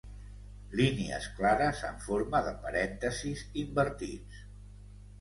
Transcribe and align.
Línies 0.79 1.27
clares 1.41 1.85
en 1.91 2.01
forma 2.07 2.43
de 2.49 2.57
parèntesis 2.65 3.47
invertits. 3.69 4.45